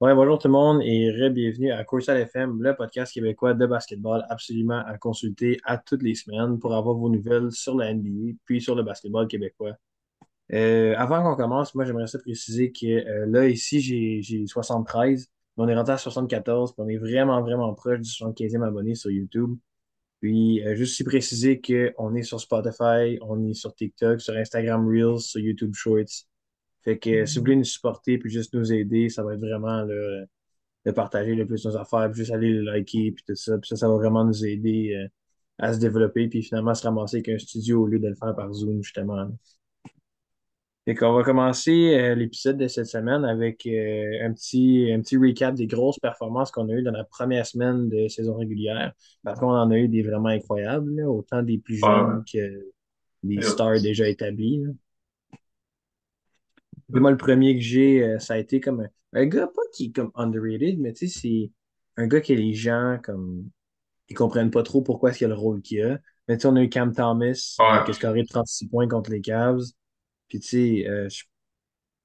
[0.00, 4.24] Ouais, bonjour tout le monde et re-bienvenue à Coursal FM, le podcast québécois de basketball
[4.30, 8.62] absolument à consulter à toutes les semaines pour avoir vos nouvelles sur la NBA puis
[8.62, 9.74] sur le basketball québécois.
[10.52, 15.28] Euh, avant qu'on commence, moi j'aimerais ça préciser que euh, là ici j'ai j'ai 73,
[15.56, 18.94] mais on est rentré à 74, puis on est vraiment vraiment proche du 75e abonné
[18.94, 19.56] sur YouTube.
[20.20, 24.86] Puis euh, juste aussi préciser qu'on est sur Spotify, on est sur TikTok, sur Instagram
[24.88, 26.29] Reels, sur YouTube Shorts.
[26.82, 29.82] Fait que si vous voulez nous supporter puis juste nous aider, ça va être vraiment
[29.82, 30.24] là,
[30.86, 33.58] de partager le plus nos affaires, puis juste aller le liker puis tout ça.
[33.58, 35.08] Puis ça, ça va vraiment nous aider euh,
[35.58, 38.34] à se développer puis finalement se ramasser avec un studio au lieu de le faire
[38.34, 39.28] par Zoom, justement.
[40.86, 45.18] Fait qu'on va commencer euh, l'épisode de cette semaine avec euh, un petit, un petit
[45.18, 48.94] recap des grosses performances qu'on a eues dans la première semaine de saison régulière.
[49.22, 52.72] Parce qu'on en a eu des vraiment incroyables, là, autant des plus jeunes que
[53.22, 54.62] des stars déjà établis.
[54.64, 54.70] là.
[56.92, 58.88] Moi, le premier que j'ai, euh, ça a été comme un,
[59.20, 61.50] un gars, pas qui est comme underrated, mais tu sais, c'est
[61.96, 63.48] un gars que les gens, comme,
[64.08, 65.98] ils comprennent pas trop pourquoi est-ce qu'il a le rôle qu'il a.
[66.28, 67.84] Mais tu sais, on a eu Cam Thomas, euh, Ouais.
[67.84, 69.62] qui a scoré 36 points contre les Cavs.
[70.28, 71.24] Puis tu sais, euh, je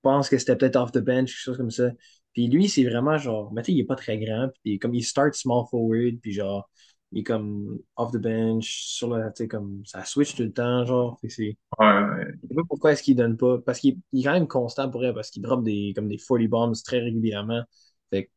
[0.02, 1.92] pense que c'était peut-être off the bench, quelque chose comme ça.
[2.34, 4.94] Puis lui, c'est vraiment genre, mais tu sais, il est pas très grand, puis comme
[4.94, 6.70] il start small forward, puis genre,
[7.16, 11.20] il est comme off the bench, sur sais, comme, ça switch tout le temps, genre.
[11.22, 12.36] Fait c'est, Ouais.
[12.44, 14.90] je sais pas pourquoi est-ce qu'il donne pas, parce qu'il il est quand même constant
[14.90, 17.64] pour elle, parce qu'il drop des, comme des 40 bombs très régulièrement.
[18.12, 18.32] Fait que,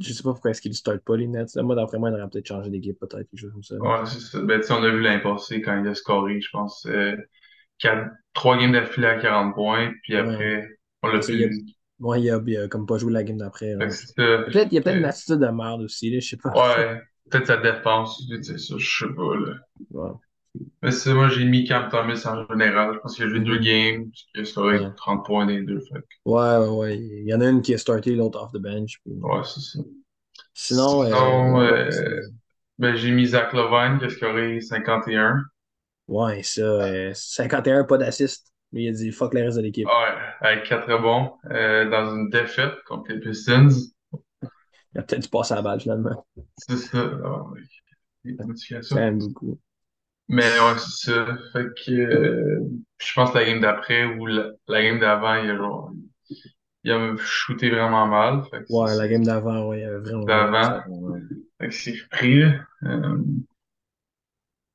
[0.00, 1.54] je sais pas pourquoi est-ce qu'il start pas les Nets.
[1.54, 3.76] Là, moi, d'après moi, il aurait peut-être changé d'équipe, peut-être, quelque chose comme ça.
[3.76, 4.40] Ouais, c'est ça.
[4.42, 7.16] Ben, on a vu l'année passée quand il a scoré, je pense, euh,
[7.78, 10.20] quatre, trois games d'affilée à 40 points, puis Ouais.
[10.20, 10.68] après,
[11.02, 11.64] on l'a C'est- il a, plus
[12.18, 13.74] il a, il a comme pas joué la game d'après.
[13.76, 16.50] Peut-être, il y a peut-être une Euh, attitude de merde aussi, là, je sais pas.
[16.54, 17.02] ouais,
[17.32, 19.54] peut-être sa défense, tu sais, ça, je sais pas, là.
[19.90, 20.10] Ouais.
[20.82, 22.94] Mais c'est moi, j'ai mis Cam Thomas en général.
[22.94, 24.90] Je pense qu'il a joué deux games, puis qu'il a scoré Ouais.
[24.96, 25.80] 30 points dans les deux.
[25.80, 26.98] Fait que, Ouais, ouais, ouais.
[26.98, 28.98] Il y en a une qui a starté, l'autre off the bench.
[29.04, 29.78] puis- ouais, c'est ça.
[30.54, 31.90] Sinon, euh, Sinon, euh,
[32.78, 35.42] ben, j'ai mis Zach Levine qui a scoré 51.
[36.08, 38.52] ouais, ça, euh, 51, pas d'assist.
[38.72, 39.86] Mais il a dit fuck le reste de l'équipe.
[39.86, 39.92] Ouais,
[40.40, 43.68] avec quatre rebonds, euh, dans une défaite contre les Pistons.
[44.94, 46.26] Il a peut-être dû passer la balle finalement.
[46.58, 46.98] C'est ça.
[47.04, 48.96] Ça modifications.
[49.12, 49.58] beaucoup.
[50.28, 51.26] Mais ouais, c'est ça.
[51.52, 52.60] Fait que euh,
[52.98, 55.92] je pense que la game d'après ou la, la game d'avant, il a genre
[56.84, 58.44] il a shooté vraiment mal.
[58.50, 60.82] Fait que Ouais, la game d'avant, ouais, il avait vraiment d'avant.
[60.88, 61.20] Ouais.
[61.60, 62.42] Fait que c'est pris.
[62.84, 63.18] Euh,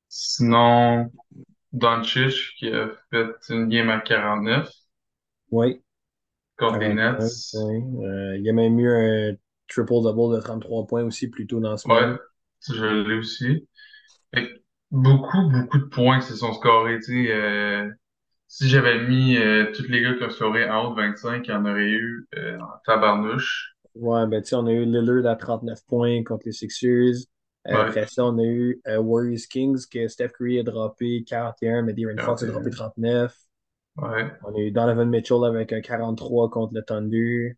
[0.08, 1.10] sinon,
[1.72, 4.70] Doncic qui a fait une game à 49
[5.50, 5.82] Ouais,
[6.58, 7.54] contre les 49, Nets.
[7.54, 7.82] ouais.
[8.06, 8.90] Euh, il y a même eu
[9.32, 9.36] un
[9.68, 12.18] triple-double de 33 points aussi plus tôt dans la Ouais, semaine.
[12.60, 13.68] ça, je l'ai aussi.
[14.90, 16.98] Beaucoup, beaucoup de points se sont scorés.
[17.10, 17.90] Euh,
[18.48, 21.50] si j'avais mis euh, tous les gars qui ont scoré en haut de 25, il
[21.50, 23.76] y en aurait eu euh, en tabarnouche.
[23.94, 27.14] Ouais, ben tu sais, on a eu Lillard à 39 points contre les Sixers.
[27.66, 31.24] Euh, Ouais, après ça, on a eu euh, Warriors Kings que Steph Curry a droppé
[31.26, 32.70] 41, mais De'Aaron Fox a droppé 41.
[32.70, 33.34] 39.
[33.96, 37.56] Ouais, On a eu Donovan Mitchell avec un 43 contre le Thunder.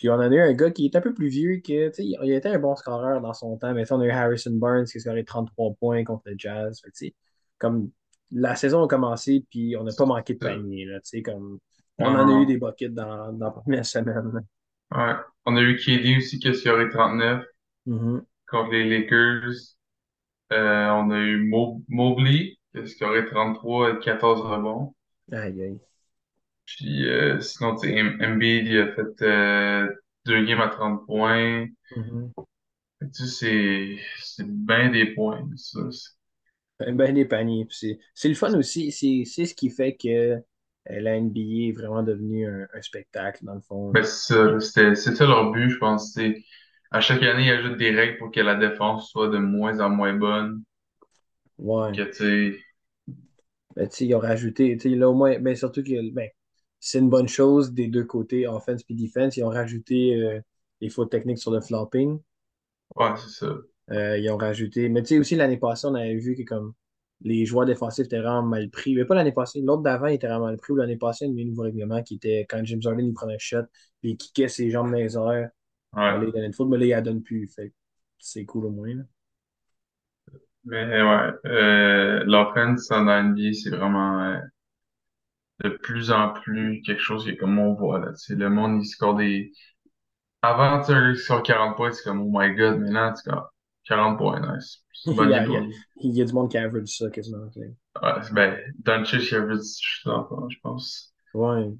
[0.00, 2.32] Puis on a eu un gars qui est un peu plus vieux que, il il
[2.32, 5.00] était un bon scoreur dans son temps, mais on a eu Harrison Barnes qui a
[5.00, 6.80] scoré 33 points contre le Jazz.
[6.82, 7.14] Fait
[7.58, 7.90] comme
[8.32, 11.58] la saison a commencé, puis on n'a pas manqué de panier, là, comme
[11.98, 14.42] on en a eu des buckets dans, dans la première semaine.
[14.96, 15.14] ouais.
[15.46, 17.44] On a eu KD aussi qui a scoré 39
[17.86, 18.24] Mhm.
[18.48, 19.76] contre les Lakers.
[20.52, 24.94] Euh, on a eu Mo Mobley qui a scoré 33 et 14 rebonds.
[25.32, 25.80] Aïe, aïe.
[26.76, 29.88] Puis euh, sinon, tu sais, Embiid, il a fait euh,
[30.26, 31.66] deux games à 30 points.
[31.96, 32.34] Mhm.
[32.98, 35.80] Fait que, tu sais, c'est c'est bien des points, ça.
[35.90, 36.10] C'est-
[36.78, 37.64] Ben, ben des paniers.
[37.66, 38.90] Puis C'est c'est le fun aussi.
[38.92, 40.40] C'est c'est ce qui fait que euh,
[40.86, 43.92] la NBA est vraiment devenue un, un spectacle, dans le fond.
[43.92, 44.60] Ben, c'est ça, là.
[44.60, 46.12] C'était, c'est ça leur but, je pense.
[46.14, 46.44] C'est,
[46.90, 49.90] à chaque année, ils ajoutent des règles pour que la défense soit de moins en
[49.90, 50.62] moins bonne.
[51.58, 51.92] Ouais.
[51.92, 52.60] Que, tu sais,
[53.76, 56.28] Ben, tu sais, ils ont rajouté, tu sais, là au moins, ben, surtout que ben,
[56.80, 59.36] c'est une bonne chose des deux côtés, offense et defense.
[59.36, 60.40] Ils ont rajouté euh,
[60.80, 62.18] les fautes techniques sur le flopping.
[62.96, 63.54] ouais, c'est ça.
[63.92, 66.74] Euh, ils ont rajouté, mais tu sais, aussi l'année passée, on avait vu que comme
[67.22, 68.94] les joueurs défensifs étaient vraiment mal pris.
[68.94, 70.72] Mais pas l'année passée, l'autre d'avant était vraiment mal pris.
[70.72, 73.06] Ou l'année passée, il y a eu un nouveau règlement qui était quand James Harden
[73.06, 73.64] il prenait un shot,
[74.00, 75.50] puis il kickait ses jambes dans les airs.
[75.96, 76.24] Ouais.
[76.24, 77.48] Il donnait une faute, mais là, il la donne plus.
[77.48, 77.74] Fait que
[78.18, 78.94] c'est cool au moins.
[78.94, 79.02] là.
[80.64, 84.38] Mais ouais, euh, l'offense en NBA, c'est vraiment euh,
[85.62, 88.12] de plus en plus quelque chose que comme on voit là.
[88.28, 89.52] Le monde, il score des...
[90.42, 93.52] Avant, tu qui score 40 points, c'est comme, oh my god, mais là, tu score
[93.84, 94.84] 40 points, nice.
[95.06, 95.74] Il y a, il y a, lui.
[96.02, 97.48] il y a du monde qui average ça quasiment.
[97.56, 101.14] Ouais, ben, Doncic, il a vu, je pense.
[101.32, 101.70] Ouais.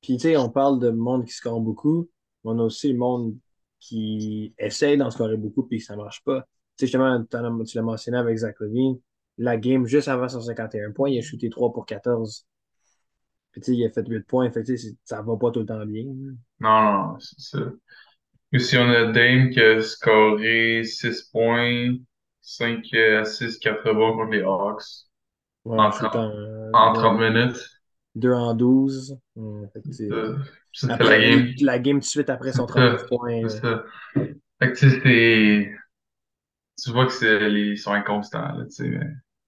[0.00, 2.08] Puis, tu sais, on parle de monde qui score beaucoup,
[2.42, 3.36] mais on a aussi le monde
[3.78, 6.40] qui essaye d'en scorer beaucoup, puis ça marche pas.
[6.78, 8.98] Tu sais, justement, tu l'as mentionné avec Zach Levine,
[9.36, 12.46] la game juste avant son 51 points, il a shooté 3 pour 14.
[13.52, 14.64] Puis, tu sais, il a fait 8 points, fait
[15.04, 16.04] ça va pas tout le temps bien.
[16.60, 16.82] Non,
[17.14, 17.58] non, c'est ça.
[18.80, 21.96] On a Dame qui a scoré 6 points,
[22.42, 24.82] 5 assists, 4 rebonds contre les Hawks
[25.64, 27.58] Ouais, en en 30, shootant euh, en deux 30 en, minutes.
[28.14, 29.18] deux en 12.
[29.36, 30.36] Hum, fait que, tu sais, Euh,
[30.72, 31.54] Ça, c'est la game.
[31.60, 32.96] la game tout de suite après son C'est ça.
[32.98, 33.48] 39 points.
[33.48, 33.60] C'est là.
[33.60, 33.84] ça.
[34.60, 35.72] Fait que tu sais, c'est...
[36.82, 37.50] Tu vois que c'est...
[37.52, 39.00] Ils sont inconstants, là, tu sais.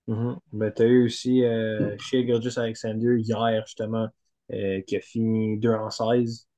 [0.09, 0.37] Mhm.
[0.53, 4.09] Ben, t'as eu aussi euh, Shea Gilgeous-Alexander hier, justement,
[4.53, 6.49] euh, qui a fini 2 en 16.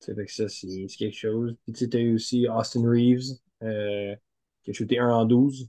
[0.00, 1.54] C'est fait que ça, c'est quelque chose.
[1.64, 4.14] Puis tu t'as eu aussi Austin Reeves, euh,
[4.62, 5.68] qui a shooté 1 en 12.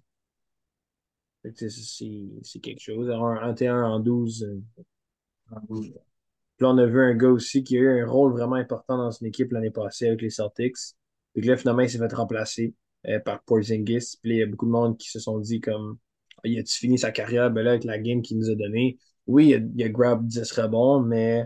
[1.41, 3.09] Fait que tu c'est quelque chose.
[3.09, 4.43] Un 21 en 12.
[4.43, 4.61] euh,
[5.51, 5.87] en 12.
[5.87, 8.97] Puis là, on a vu un gars aussi qui a eu un rôle vraiment important
[8.97, 10.75] dans une équipe l'année passée avec les Celtics.
[11.33, 12.73] Puis là, finalement, il s'est fait remplacer
[13.25, 14.17] par Porzingis.
[14.21, 15.97] Puis il y a beaucoup de monde qui se sont dit comme
[16.45, 17.51] il a-tu fini sa carrière?
[17.51, 18.97] Ben là, avec la game qu'il nous a donnée?
[19.27, 21.45] Oui, il a, il a grab 10 rebonds, mais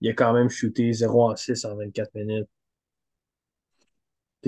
[0.00, 2.48] il a quand même shooté 0 en 6 en 24 minutes.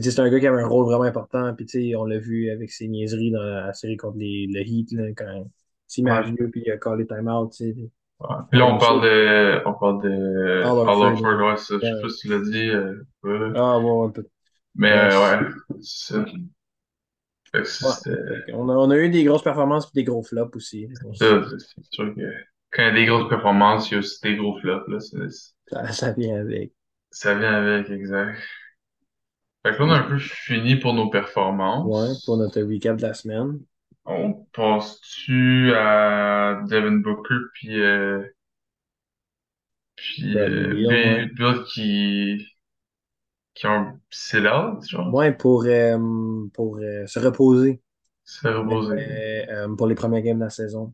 [0.00, 1.54] C'est un gars qui avait un rôle vraiment important.
[1.54, 5.08] Puis on l'a vu avec ses niaiseries dans la série contre les, le Heat, là,
[5.16, 5.50] quand
[5.98, 6.22] Ouais.
[6.32, 7.52] vieux puis il a callé time-out.
[7.58, 7.90] Puis
[8.52, 9.62] là, on parle de...
[9.66, 10.62] On parle de...
[10.62, 11.12] Al Al Horford.
[11.12, 11.74] Horford, ouais, ça.
[11.74, 12.68] Je sais pas si tu l'as dit.
[12.70, 13.52] euh.
[13.56, 14.22] Ah, ouais, ouais,
[14.74, 15.50] Mais ouais, euh,
[15.80, 16.14] c'est-
[17.54, 18.52] ouais, ouais.
[18.52, 20.88] qu'on a, on a eu des grosses performances et des gros flops aussi.
[21.04, 22.20] On Ça, c'est sûr que
[22.70, 24.98] quand il y a des grosses performances, il y a aussi des gros flops, là.
[25.66, 26.72] Ça, ça vient avec.
[27.10, 28.38] Ça vient avec, exact.
[29.64, 31.08] Fait que là, on a un peu fini pour nos
[31.82, 32.24] Ouais, performances.
[32.24, 33.60] pour notre recap de la semaine.
[34.06, 38.24] On passe-tu à Devin Booker puis, euh,
[39.96, 41.26] puis Bradley euh, ouais.
[41.34, 42.46] Bill qui,
[43.58, 45.98] qui ont un sell-out, genre, Ouais, pour, euh,
[46.54, 47.80] pour euh, se reposer
[48.24, 48.94] se reposer.
[49.50, 50.92] euh, pour les premières games de la saison.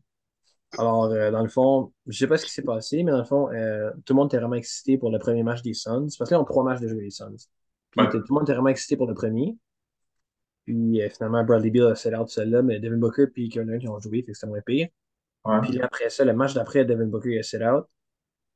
[0.77, 3.47] Alors, dans le fond, je sais pas ce qui s'est passé, mais dans le fond,
[4.05, 6.07] tout le monde était vraiment excité pour le premier match des Suns.
[6.17, 7.35] Parce que là, on a trois matchs de jouer les Suns.
[7.91, 9.57] Puis Ouais, tout le monde était vraiment excité pour le premier.
[10.65, 13.99] Puis finalement, Bradley Beal a sell out celui-là, mais Devin Booker puis Kevin qui ont
[13.99, 14.87] joué, fait que c'était moins pire.
[15.45, 15.61] ouais.
[15.61, 17.85] Puis là, après ça, le match d'après, Devin Booker a sell out.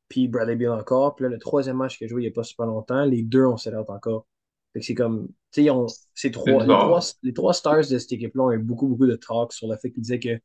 [0.09, 1.15] Puis Bradley Beal encore.
[1.15, 3.23] Puis là, le troisième match qu'il a joué il n'y a pas super longtemps, les
[3.23, 4.27] deux ont sell out encore.
[4.73, 5.69] Fait que c'est comme, tu sais,
[6.15, 9.07] c'est C'est trois, les trois, les trois stars de cette équipe-là ont eu beaucoup, beaucoup
[9.07, 10.39] de talk sur le fait qu'ils disaient que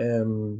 [0.00, 0.56] euh,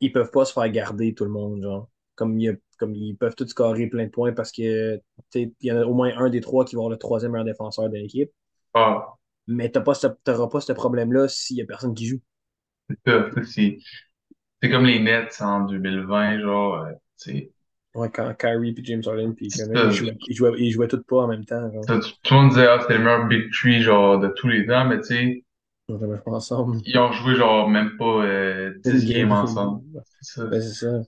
[0.00, 1.88] ils peuvent pas se faire garder tout le monde, genre.
[2.16, 5.52] Comme, il a- comme ils peuvent tous scorer plein de points parce que, tu sais,
[5.60, 7.44] il y en a au moins un des trois qui va avoir le troisième meilleur
[7.46, 8.30] défenseur de l'équipe.
[8.72, 9.18] Ah,
[9.48, 12.20] Mais ce- t'auras pas ce problème-là s'il y a personne qui joue.
[13.06, 13.78] c'est
[14.62, 14.68] ça.
[14.70, 17.50] comme les Nets en 2020, genre, euh, tu.
[17.94, 21.22] Ouais, quand Kyrie puis James Harden puis ils jouaient, ils jouaient, ils jouaient tous pas
[21.22, 21.84] en même temps, genre.
[21.86, 24.66] Tout tout le monde disait, ah, c'est le meilleur Big Three, genre, de tous les
[24.66, 25.44] temps, mais tu sais,
[25.88, 26.78] Ils ont joué ensemble.
[26.84, 29.32] ils ont joué, genre, même pas euh, Une 10 games game.
[29.32, 29.82] ensemble.
[30.20, 30.46] C'est ça.
[30.46, 31.00] Ben, c'est ça.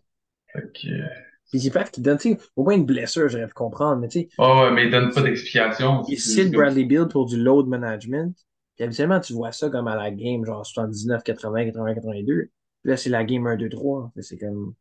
[0.52, 1.06] Fait que, euh,
[1.50, 4.08] Puis c'est plate qu'ils donnent, tu sais, au moins une blessure, j'aurais pu comprendre, mais
[4.08, 6.02] tu sais, Ah ouais, mais ils donnent pas d'explication.
[6.04, 6.62] citent comme...
[6.62, 8.34] Bradley Beal pour du load management.
[8.76, 12.48] Puis habituellement, tu vois ça comme à la game, genre 79, 80, 80, 82.
[12.82, 14.10] Puis là, c'est la game 1, 2, 3.
[14.14, 14.74] Fait que C'est comme.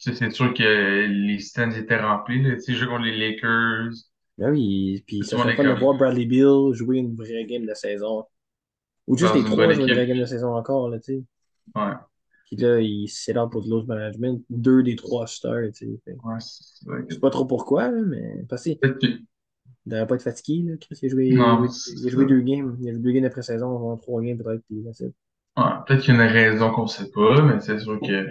[0.00, 2.42] C'est sûr que les stands étaient remplis.
[2.42, 2.56] Là.
[2.56, 3.92] Tu sais, contre les Lakers.
[4.38, 8.24] Ben oui, puis ça fun de voir Bradley Beal jouer une vraie game de saison.
[9.06, 11.24] Ou juste les trois jouer une vraie game de saison encore, là, tu sais.
[11.76, 11.92] Ouais,
[12.46, 14.42] Puis là, il out pour de load management.
[14.48, 16.16] Deux des trois stars, tu sais.
[16.24, 16.38] Ouais,
[17.08, 18.70] Je sais pas trop pourquoi, là, mais parce que...
[19.84, 20.76] devrait pas être fatigué, là.
[20.78, 22.76] Chris, il a joué, il a Non, joué, il a deux games.
[22.80, 24.78] Il a joué deux games après saison, trois games peut-être, puis.
[24.78, 28.26] Ouais, peut-être qu'il y a une raison qu'on sait pas, mais c'est sûr que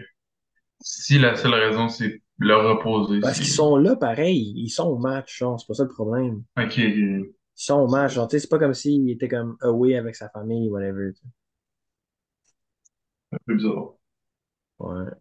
[0.82, 4.98] si la seule raison c'est le reposer, Parce qu'ils sont là, pareil, ils sont au
[4.98, 6.44] match, genre, c'est pas ça le problème.
[6.58, 10.30] Ok, Ils sont au match, genre, c'est pas comme s'il était comme away avec sa
[10.30, 11.12] famille, whatever.
[13.32, 13.94] un peu bizarre.
[14.80, 15.12] Ouais.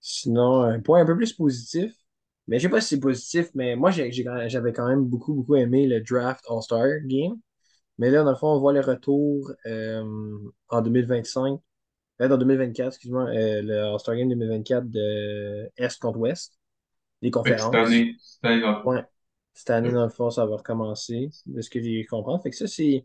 [0.00, 1.92] Sinon, un point un peu plus positif,
[2.46, 5.86] mais je sais pas si c'est positif, mais moi, j'avais quand même beaucoup, beaucoup aimé
[5.86, 7.38] le draft All-Star Game.
[7.98, 10.38] Mais là, dans le fond, on voit le retour euh,
[10.70, 11.60] en 2025,
[12.28, 16.58] dans 2024, excuse-moi, euh, le All-Star Game 2024 de Est contre Ouest,
[17.22, 17.74] les Fait que cette conférences.
[17.74, 19.04] année, cette année, dans- Ouais.
[19.54, 22.34] Cette année, dans le fond, ça va recommencer, de ce que j'ai compris.
[22.42, 23.04] Fait que ça, c'est.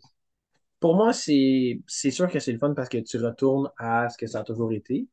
[0.79, 1.81] Pour moi, c'est
[2.11, 4.71] sûr que c'est le fun parce que tu retournes à ce que ça a toujours
[4.73, 5.07] été.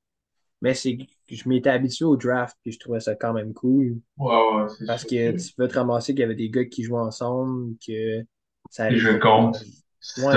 [0.60, 0.96] Mais c'est
[1.28, 4.00] je m'étais habitué au draft puis je trouvais ça quand même cool.
[4.18, 6.82] ouais, ouais, c'est Parce que tu peux te ramasser qu'il y avait des gars qui
[6.84, 8.22] jouaient ensemble, que
[8.70, 9.18] ça arrivait pas.
[9.18, 9.64] comptent.
[10.00, 10.32] C'est Ouais,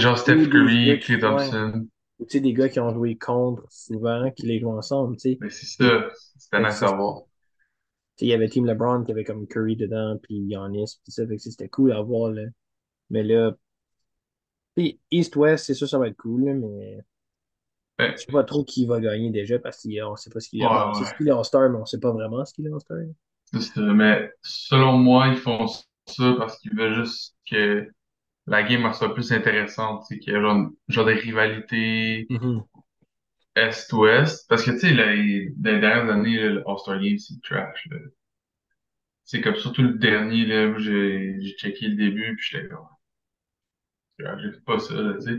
[0.00, 1.20] genre Steph des Curry, Ouais.
[1.20, 1.86] Thompson.
[2.22, 5.32] Ou tu sais, des gars qui ont joué contre souvent, qui les jouent ensemble, tu
[5.32, 5.38] sais.
[5.40, 6.08] Mais c'est ça,
[6.60, 7.22] nice ça, à tu voir.
[8.16, 11.26] sais, il y avait Team LeBron qui avait comme Curry dedans, puis Giannis, puis ça,
[11.26, 12.42] fait que c'était cool à voir, là.
[13.10, 13.52] Mais là,
[15.10, 16.98] East-West, c'est sûr, ça va être cool, là, mais
[17.98, 20.68] je sais pas trop qui va gagner déjà, parce qu'on sait pas ce qu'il ouais,
[20.68, 22.78] ouais, ce qu'il est en star, mais on sait pas vraiment ce qu'il est en
[22.78, 22.98] star.
[23.60, 23.80] c'est.
[23.80, 27.90] Mais selon moi, ils font ça parce qu'ils veulent juste que
[28.46, 32.26] la game elle soit plus intéressante, tu sais, qu'il y a genre, genre des rivalités
[32.30, 32.66] Mhm.
[33.56, 34.46] Est-Ouest.
[34.48, 37.88] Parce que, tu sais, les, les dernières années, le All-Star Game, c'est trash.
[39.24, 42.86] C'est comme surtout le dernier, là, où j'ai j'ai checké le début, puis j'étais comme,
[44.18, 45.38] j'ai fait pas ça, tu sais.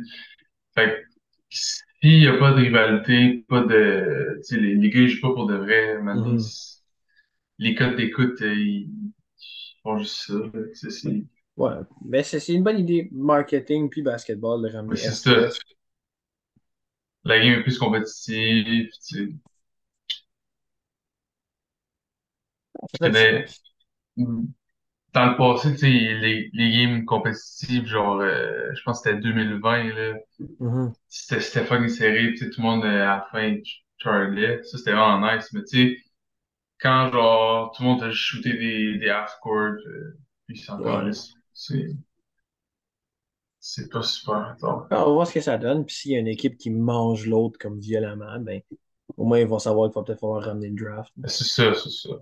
[0.76, 1.20] Fait que,
[1.50, 5.22] s'il y a pas de rivalité, pas de, tu sais, les, les gars, ils jouent
[5.22, 6.40] pas pour de vrai, maintenant, Mhm.
[7.58, 8.90] les codes d'écoute, euh, ils,
[9.84, 11.24] font juste ça, c'est,
[11.58, 11.72] Ouais,
[12.06, 15.50] mais c'est c'est une bonne idée marketing puis basketball de ramener c'est ça.
[17.26, 19.34] La game est plus compétitive, tu sais.
[22.82, 23.64] Ça Je fait du connais, sens.
[25.14, 29.22] dans le passé, tu sais, les, les games compétitives, genre, euh, je pense que c'était
[29.22, 30.14] 2020, là.
[30.40, 30.94] Mhm.
[31.10, 33.58] C'était, c'était fucking serré, tu sais, tout le monde, euh, à la fin,
[33.98, 34.64] charlait.
[34.64, 35.98] Ça, c'était vraiment nice, mais tu sais,
[36.80, 39.56] quand, genre, tout le monde a shooté des, des half-court,
[39.88, 41.12] euh, puis c'est encore Ouais.
[41.54, 41.96] C'est,
[43.60, 44.56] c'est pas super.
[44.62, 45.86] Alors, on va voir ce que ça donne.
[45.86, 48.62] Puis s'il y a une équipe qui mange l'autre comme violemment, ben,
[49.18, 51.12] au moins ils vont savoir qu'il va peut-être falloir ramener une draft.
[51.18, 52.16] Mais C'est ça, c'est ça.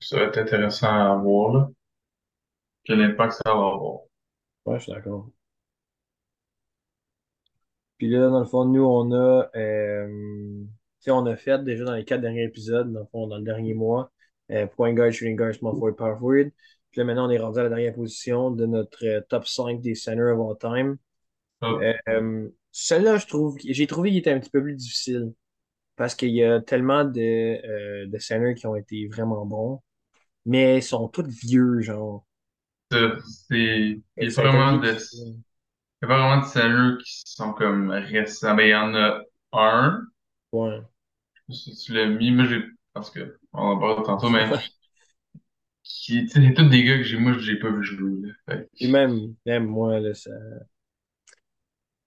[0.00, 1.68] Ça va être intéressant à voir, là.
[2.84, 4.00] Quel impact ça va avoir.
[4.66, 5.30] Ouais, je suis d'accord.
[7.98, 10.64] Puis là, dans le fond, nous, on a, euh,
[11.08, 13.74] on a fait déjà dans les quatre derniers épisodes, dans le fond, dans le dernier
[13.74, 14.12] mois,
[14.50, 16.50] euh, point guard, shooting guard, small forward, power forward.
[16.96, 19.82] Puis là, maintenant, on est rendu à la dernière position de notre euh, top 5
[19.82, 20.96] des centers of all time.
[21.60, 25.34] Ah, Euh, celle-là, je trouve, j'ai trouvé qu'il était un petit peu plus difficile
[25.96, 29.82] parce qu'il y a tellement de, euh, de centers qui ont été vraiment bons,
[30.46, 32.26] mais ils sont tous vieux, genre.
[32.90, 32.98] ça,
[33.48, 34.00] c'est,
[34.36, 35.34] vraiment de, il
[36.02, 38.54] y a pas vraiment de scénarios qui sont comme récents.
[38.54, 39.20] Ben, il y en a
[39.52, 40.00] un.
[40.52, 40.82] Ouais.
[41.50, 42.62] Si tu l'as mis, moi j'ai,
[42.92, 44.48] parce que, on en parlera tantôt, mais.
[45.86, 48.12] qui, c'est tous des gars que j'ai, moi, j'ai pas vu jouer,
[48.48, 48.56] là.
[48.58, 50.30] Que, Et même, même moi, là, ça,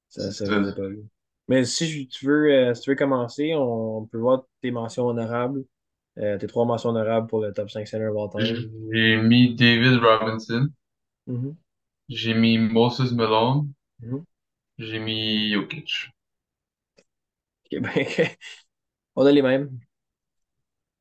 [0.10, 0.46] ça, ça,
[0.76, 1.06] pas vus.
[1.48, 5.66] Mais si tu veux, euh, si tu veux commencer, on peut voir tes mentions honorables,
[6.20, 8.10] euh, tes trois mentions honorables pour le top 5 center.
[8.38, 10.72] J'ai mis David Robinson,
[11.28, 11.58] Mhm.
[12.10, 14.26] j'ai mis Moses Malone, Mhm.
[14.80, 16.10] j'ai mis Jokic.
[17.66, 17.92] Ok, ben,
[19.16, 19.80] on a les mêmes.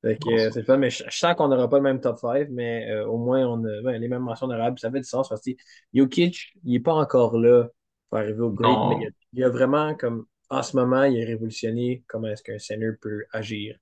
[0.03, 2.01] Fait que euh, c'est le fun, mais je, je sens qu'on n'aura pas le même
[2.01, 4.79] top 5, mais euh, au moins on a ouais, les mêmes mentions honorables.
[4.79, 5.51] Ça fait du sens parce que
[5.93, 7.69] Jokic, il n'est pas encore là
[8.09, 11.23] pour arriver au GOAT, mais il a, il a vraiment comme en ce moment, il
[11.23, 13.77] a révolutionné comment est-ce qu'un center peut agir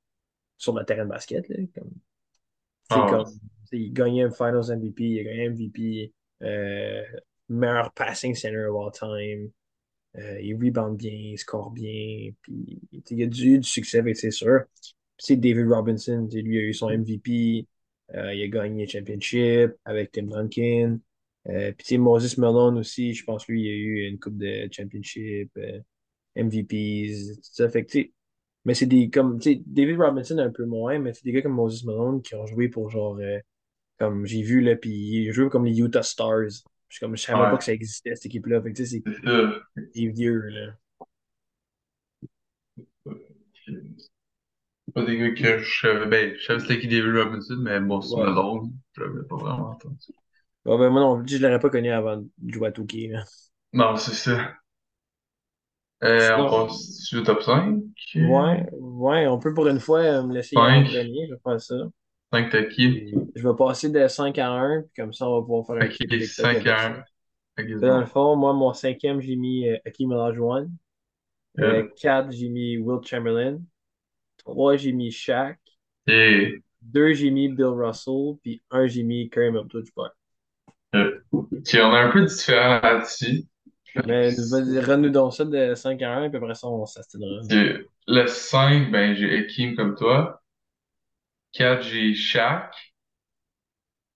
[0.58, 1.48] sur le terrain de basket.
[1.48, 1.92] Là, comme,
[2.90, 3.40] ah, comme
[3.72, 7.02] il gagnait un Finals MVP, il a gagné MVP, euh,
[7.48, 9.50] meilleur passing center of all time.
[10.18, 12.80] Euh, il rebound bien, il score bien, puis
[13.10, 14.62] il a du, du succès, c'est sûr.
[15.18, 17.66] C'est David Robinson, lui a eu son MVP,
[18.14, 20.98] euh, il a gagné le championship avec Tim Duncan.
[21.48, 25.50] Euh, puis Moses Malone aussi, je pense lui, il a eu une coupe de championship,
[25.58, 25.80] euh,
[26.36, 27.68] MVPs, tout ça.
[27.68, 28.12] Fait que, tu sais,
[28.64, 31.84] mais c'est des comme, David Robinson un peu moins, mais c'est des gars comme Moses
[31.84, 33.38] Malone qui ont joué pour genre, euh,
[33.98, 36.64] comme j'ai vu là, puis il a joué comme les Utah Stars.
[36.88, 38.62] Puis comme je savais pas que ça existait, cette équipe-là.
[38.62, 40.72] Fait que, tu sais, c'est des vieux, là.
[44.96, 47.78] C'est pas des gars que je savais, ben, je savais c'était qui David Robinson, mais
[47.80, 48.16] Moses Ouais.
[48.16, 50.06] Malone, je l'avais pas vraiment entendu.
[50.64, 52.72] Ouais, ben, moi non, je l'aurais pas connu avant de jouer à.
[53.72, 54.56] Non, c'est ça.
[56.04, 57.78] Euh, on passe sur le top 5.
[58.14, 60.86] ouais, ouais, on peut pour une fois euh, me laisser y aller en 5.
[60.86, 61.74] premier, je vais faire ça.
[62.32, 63.12] 5 t'as qui?
[63.36, 65.86] Je vais passer de 5 à un puis comme ça, on va pouvoir faire un
[65.86, 66.74] petit Ok, TikTok 5 avec ça.
[66.74, 67.04] à 1.
[67.58, 68.06] Ok, c'est Dans le bon.
[68.06, 70.70] fond, moi, mon cinquième, j'ai mis euh, Hakeem Olajuwon.
[71.60, 73.60] Euh, Euh, 4, j'ai mis Wilt Chamberlain.
[74.46, 75.58] 3, j'ai mis Shaq.
[76.06, 78.36] Et, 2, j'ai mis Bill Russell.
[78.42, 80.10] Puis 1, j'ai mis Kareem Abdul-Jabbar.
[80.94, 83.44] euh, ok, on est un peu différent là-dessus.
[84.06, 84.30] Mais
[84.80, 87.40] rends-nous donc ça de 5 à 1, puis après ça, on s'astinera.
[88.06, 90.42] Le 5, ben, j'ai Hakeem comme toi.
[91.52, 92.72] 4, j'ai Shaq.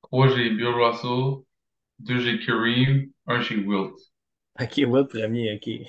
[0.02, 1.44] 3, j'ai Bill Russell.
[2.00, 3.10] 2, j'ai Kareem.
[3.26, 3.94] 1, j'ai Wilt.
[4.60, 5.88] Ok, Wilt premier, ok.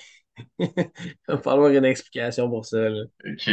[0.59, 3.03] Il va falloir une explication pour ça, là.
[3.25, 3.49] Ok.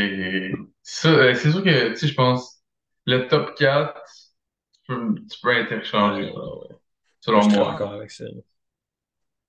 [0.82, 2.62] Ça, euh, c'est sûr que, tu sais, je pense,
[3.06, 4.00] le top 4,
[4.72, 5.50] tu peux, tu peux
[6.00, 6.36] Ouais, interchanger, ouais,
[6.70, 6.76] ouais.
[7.20, 7.70] Selon je suis moi.
[7.70, 8.24] d'accord avec ça.
[8.24, 8.42] là.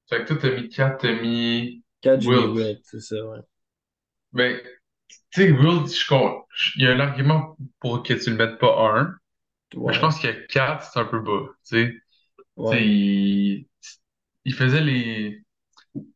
[0.10, 2.82] Fait que toi, t'as mis 4, t'as mis 4, j'ai mis Wilt.
[2.84, 3.40] C'est ça, ouais.
[4.34, 4.62] Ben,
[5.32, 5.90] tu sais, Wilt,
[6.76, 9.18] il y a un argument pour que tu le mettes pas un,
[9.86, 11.48] mais je Ouais, pense que 4, c'est un peu bas.
[11.68, 11.94] Tu sais,
[12.66, 12.88] Tu sais, ouais.
[12.88, 13.68] il,
[14.46, 15.44] il faisait les.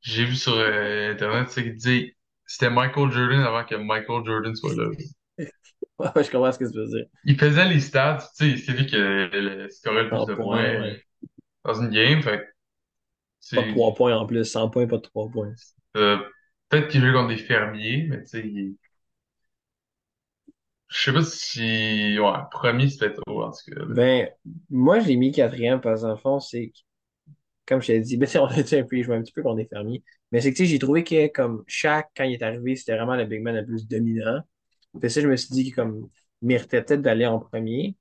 [0.02, 4.26] J'ai vu sur euh, Internet, tu sais, qu'il disait c'était Michael Jordan avant que Michael
[4.26, 4.90] Jordan soit là.
[6.00, 7.06] Ouais, je comprends ce que tu veux dire.
[7.26, 8.96] Il faisait les stats, tu sais, c'est lui qui
[9.76, 11.04] scorait le plus 100 de points, ouais.
[11.66, 12.22] dans une game.
[12.22, 12.48] Fait
[13.56, 14.46] Pas de tu 3 points en plus.
[14.46, 15.54] 100 points, pas de 3 points.
[15.98, 16.18] euh,
[16.70, 18.78] peut-être qu'il jouait contre des fermiers, mais tu sais, il-
[20.90, 22.18] je sais pas si.
[22.20, 23.82] Ouais, premier, c'était trop, en tout cas.
[23.88, 24.30] Ben,
[24.70, 26.72] moi, je l'ai mis quatrième parce que dans le fond, c'est
[27.66, 29.22] comme je t'ai dit, ben, tu sais, on a dit un peu, je jouais un
[29.22, 30.04] petit peu contre des fermiers.
[30.32, 32.96] Mais c'est que, tu sais, j'ai trouvé que, comme, Shaq, quand il est arrivé, c'était
[32.96, 34.42] vraiment le big man le plus dominant.
[35.02, 36.10] Fait ça, je me suis dit qu'il, comme,
[36.42, 37.96] méritait peut-être d'aller en premier.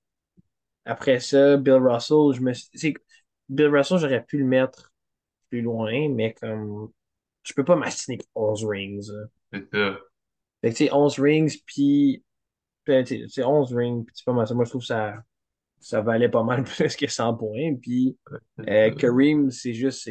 [0.85, 2.95] Après ça, Bill Russell, je me suis, tu sais,
[3.49, 4.93] Bill Russell, j'aurais pu le mettre
[5.49, 6.91] plus loin, mais comme,
[7.43, 9.11] je peux pas m'assiner avec 11 rings.
[9.53, 9.99] C'est ça.
[10.61, 12.25] Fait que, tu sais, 11 rings, puis,
[12.85, 14.55] puis, tu sais, c'est 11 rings, puis pas mal ça.
[14.55, 15.23] Moi, je trouve ça,
[15.83, 17.75] ça valait pas mal plus que 100 points.
[17.81, 18.17] Puis,
[18.69, 18.91] euh.
[18.95, 20.09] Kareem, c'est juste,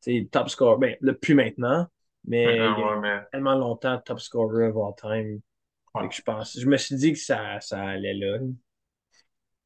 [0.00, 0.78] c'est, top score.
[0.78, 1.86] Ben, le plus maintenant,
[2.24, 3.20] mais il y a Maintenant, ouais, mais.
[3.32, 5.40] tellement longtemps top scorer of all time.
[5.98, 6.08] Fait Ouais.
[6.08, 8.38] que je pense, je me suis dit que ça, ça allait là.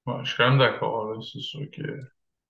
[0.07, 1.23] Ouais, je suis quand même d'accord.
[1.25, 2.01] C'est sûr que.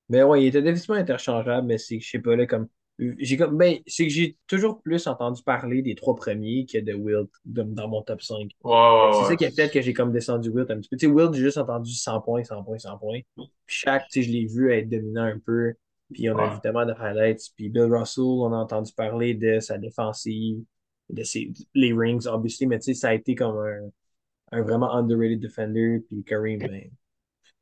[0.09, 2.69] Mais ouais, il était définitivement interchangeable, mais c'est je sais pas, là, comme.
[2.99, 3.57] J'ai comme.
[3.57, 7.67] Ben, c'est que j'ai toujours plus entendu parler des trois premiers que de Wilt dans,
[7.67, 8.39] dans mon top 5.
[8.39, 10.79] Ouais, Fait que C'est ouais, ça qui a fait que j'ai comme descendu Wilt un
[10.79, 10.97] petit peu.
[10.97, 13.21] Tu sais, Wilt, j'ai juste entendu 100 points, 100 points, 100 points.
[13.37, 15.75] Puis chaque, tu sais, je l'ai vu être dominant un peu.
[16.13, 17.51] Puis on a vu tellement de highlights.
[17.57, 20.63] Puis Bill Russell, on a entendu parler de sa défensive,
[21.11, 23.91] de ses, les rings, obviously, mais tu sais, ça a été comme un,
[24.53, 25.99] un vraiment underrated defender.
[26.09, 26.91] Puis Kareem, ben,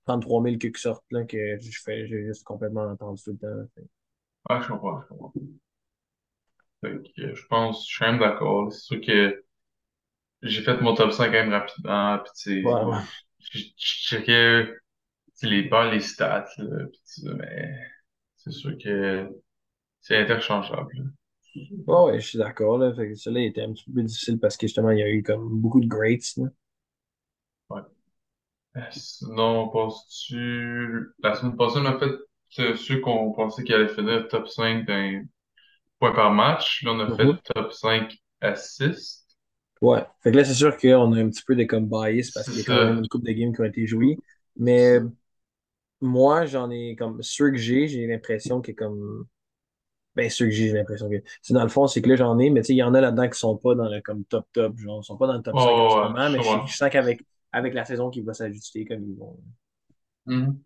[0.06, 3.68] 33 000 quelque sorte, là, que je fais, j'ai juste complètement entendu tout le temps.
[3.74, 3.86] Fait
[4.48, 5.34] Ouais, je comprends, je comprends.
[6.80, 8.72] Fait que, euh, je pense, je suis quand même d'accord.
[8.72, 9.44] C'est sûr que
[10.42, 13.02] j'ai fait mon top 5 quand même rapidement, puis tu sais, Ouais, ouais.
[13.40, 14.72] je je checkais tu
[15.34, 17.74] sais, les balles, les stats, là, puis tout ça, mais
[18.36, 19.28] c'est sûr que
[20.00, 20.90] c'est interchangeable.
[20.96, 21.04] là.
[21.86, 22.92] Ouais, ouais, je suis d'accord, là.
[22.94, 25.10] Fait que celui-là était un petit peu plus difficile parce que justement, il y a
[25.10, 26.48] eu comme beaucoup de greats, là.
[27.70, 27.82] Ouais.
[28.76, 31.08] Euh, Sinon, on passe-tu...
[31.22, 32.12] La semaine passée, on a fait
[32.52, 35.24] ceux qu'on pensait qu'ils allaient finir top 5 d'un
[36.00, 36.82] point par match.
[36.84, 37.38] Là, on a fait Mhm.
[37.54, 39.38] top 5 assists.
[39.80, 40.04] Ouais.
[40.22, 42.58] Fait que là, c'est sûr qu'on a un petit peu de comme bias parce qu'il
[42.58, 44.16] y a quand même une couple de games qui ont été joués.
[44.56, 45.00] Mais
[46.00, 49.26] moi, j'en ai comme ceux que j'ai, j'ai l'impression que comme.
[50.16, 51.16] Ben, ceux que j'ai, j'ai l'impression que.
[51.42, 52.94] C'est dans le fond, c'est que là, j'en ai, mais tu sais, il y en
[52.94, 54.78] a là-dedans qui sont pas dans le comme top top.
[54.78, 56.90] Genre, ils sont pas dans le top 5 en ce ouais, moment, mais je, sens
[56.90, 59.38] qu'avec avec la saison qui va s'ajuster, comme ils vont,
[60.26, 60.62] Mhm.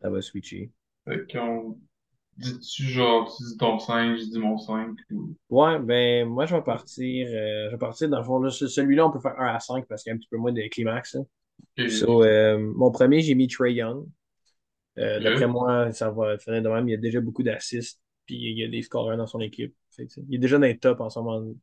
[0.00, 0.70] ça va switcher.
[1.06, 1.78] Fait qu'on
[2.38, 5.36] dis-tu genre, tu dis ton 5, je dis mon 5 ou...
[5.50, 8.66] Ouais, ben, moi, je vais partir, euh, je vais partir dans le fond, là, ce-
[8.66, 10.52] celui-là, on peut faire un à 5 parce qu'il y a un petit peu moins
[10.52, 11.16] de climax,
[11.86, 14.06] So, euh, mon premier, j'ai mis Trey Young.
[14.98, 16.88] Euh, d'après moi, ça va finir de même.
[16.88, 19.74] Il y a déjà beaucoup d'assists, puis il y a des scorers dans son équipe.
[19.90, 21.54] Fait que, il est déjà dans les tops en ce moment.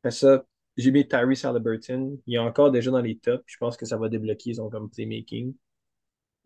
[0.00, 0.44] Après ça,
[0.76, 2.18] j'ai mis Tyrese Halliburton.
[2.26, 3.44] Il est encore déjà dans les tops.
[3.46, 5.54] Je pense que ça va débloquer son comme playmaking.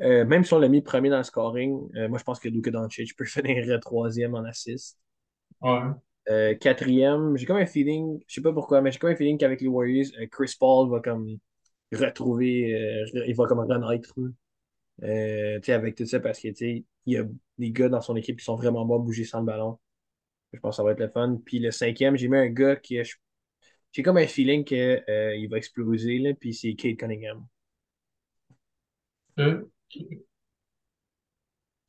[0.00, 2.48] Euh, même si on l'a mis premier dans le scoring, euh, moi je pense que
[2.48, 4.98] Luka Doncic peut finir troisième en assist.
[5.60, 5.80] Ouais.
[6.28, 9.38] Euh, quatrième, j'ai comme un feeling, je sais pas pourquoi, mais j'ai comme un feeling
[9.38, 11.38] qu'avec les Warriors, Chris Paul va comme
[11.92, 14.14] retrouver, il va comme renaître.
[14.14, 17.24] Tu sais, avec tout ça, parce que tu sais, il y a
[17.56, 19.78] des gars dans son équipe qui sont vraiment bons à bouger sans le ballon.
[20.52, 21.40] Je pense que ça va être le fun.
[21.44, 22.98] Puis le cinquième, j'ai mis un gars qui
[23.92, 27.46] j'ai comme un feeling qu'il va exploser, là, puis c'est Kate Cunningham.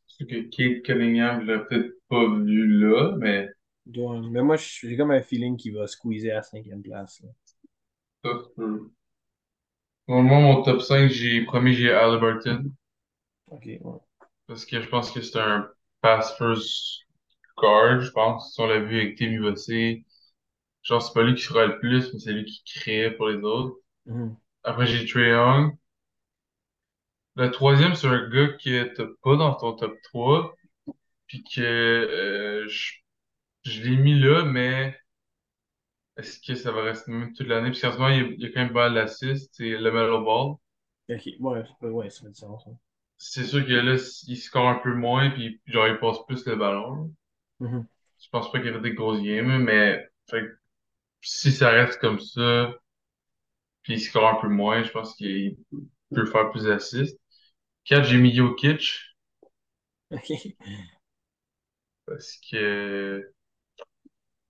[0.08, 3.48] C'est que Kate Cunningham, l'ai peut-être pas vu là, mais
[3.94, 7.20] Ouais, mais moi, j'ai comme un feeling qu'il va squeezer à la cinquième place.
[7.22, 7.30] là.
[8.24, 8.92] ça se peut.
[10.08, 12.70] Pour moi, mon top 5, j'ai premier, j'ai Halliburton.
[13.48, 14.00] Ok, ouais.
[14.48, 15.70] Parce que je pense que c'est un
[16.02, 17.06] pass first
[17.58, 18.54] guard, je pense.
[18.54, 20.06] Si on l'a vu avec Tim Uvacy.
[20.84, 23.38] Genre, c'est pas lui qui fera le plus, mais c'est lui qui crée pour les
[23.44, 23.78] autres.
[24.06, 24.38] Mhm.
[24.64, 25.78] Après, j'ai Trae Young.
[27.38, 30.56] Le troisième, c'est un gars que t'as pas dans ton top 3.
[31.28, 32.94] Puis que euh, je,
[33.64, 34.98] je l'ai mis là, mais
[36.18, 37.70] est-ce que ça va rester même toute l'année?
[37.72, 39.70] Parce qu'en ce moment, il y a, il y a quand même pas l'assist, c'est
[39.70, 40.56] le Melo Ball.
[41.10, 42.66] Ok, ouais, ouais, ça fait du sens.
[42.68, 42.78] hein.
[43.20, 46.56] C'est sûr que là, il score un peu moins, puis genre, il passe plus le
[46.56, 47.14] ballon.
[47.60, 47.88] Mhm.
[48.22, 50.58] Je pense pas qu'il y ait des grosses games, mais fait que
[51.22, 52.74] si ça reste comme ça,
[53.84, 55.58] puis il score un peu moins, je pense qu'il
[56.14, 57.19] peut faire plus d'assists.
[57.84, 58.82] 4, j'ai mis Jokic,
[60.12, 60.30] Ok.
[62.06, 63.34] parce que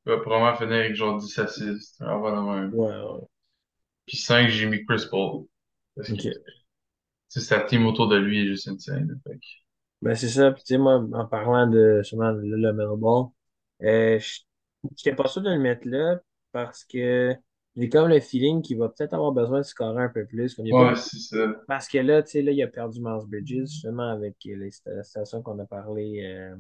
[0.06, 2.02] Il va probablement finir avec genre 10 assists.
[2.02, 2.74] Avant même.
[2.74, 3.28] Ouais, ouais.
[4.06, 5.46] Puis 5, j'ai mis Chris Paul.
[5.96, 6.50] Parce que OK.
[7.30, 9.20] c'est sa team autour de lui est juste insane.
[9.26, 9.46] Fait que-
[10.02, 10.52] Ben, c'est ça.
[10.52, 13.26] Puis, tu sais, moi, en parlant de justement le, le Ball,
[13.84, 14.42] euh, je
[14.96, 16.20] j'étais pas sûr de le mettre là
[16.54, 17.36] parce que
[17.80, 20.54] j'ai comme le feeling qu'il va peut-être avoir besoin de scorer un peu plus.
[20.56, 21.56] Comme il Ouais, c'est ça.
[21.68, 24.96] Parce que là, tu sais, là, il a perdu Miles Bridges, justement, avec les sta-
[24.96, 26.56] la station qu'on a parlé, euh,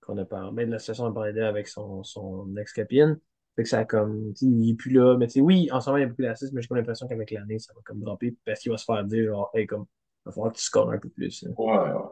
[0.00, 3.18] qu'on a parlé, ben, de la station qu'on a parlé d'elle avec son, son ex-copine.
[3.56, 5.16] Fait que ça a comme, tu sais, il est plus là.
[5.18, 6.76] Mais tu sais, oui, en ce moment, il y a beaucoup d'assists, mais j'ai comme
[6.78, 9.66] l'impression qu'avec l'année, ça va comme dropper parce qu'il va se faire dire, genre, hey,
[9.66, 11.42] comme, il va falloir que tu scores un peu plus.
[11.42, 11.50] là.
[11.56, 12.02] Ouais, ouais.